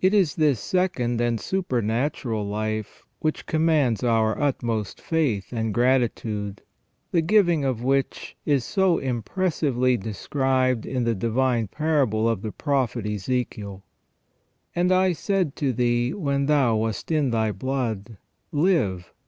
[0.00, 6.62] It is this second and supernatural life which commands our utmost faith and gratitude,
[7.12, 13.04] the giving of which is so impressively described in the divine parable of the Prophet
[13.06, 13.82] Ezechiel:"
[14.74, 18.16] And I said to thee when thou wast in thy blood:
[18.50, 19.12] Live.